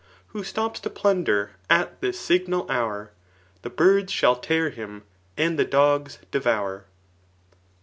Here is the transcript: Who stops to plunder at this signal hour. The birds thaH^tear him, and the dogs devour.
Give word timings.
Who 0.29 0.43
stops 0.43 0.79
to 0.79 0.89
plunder 0.89 1.51
at 1.69 2.01
this 2.01 2.19
signal 2.19 2.65
hour. 2.71 3.11
The 3.61 3.69
birds 3.69 4.11
thaH^tear 4.11 4.73
him, 4.73 5.03
and 5.37 5.59
the 5.59 5.63
dogs 5.65 6.17
devour. 6.31 6.85